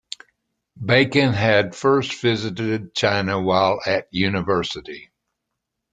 Bacon 0.83 1.31
had 1.31 1.75
first 1.75 2.19
visited 2.19 2.95
China 2.95 3.39
while 3.39 3.79
at 3.85 4.07
university. 4.11 5.11